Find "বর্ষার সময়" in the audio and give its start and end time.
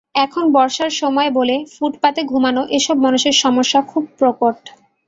0.53-1.29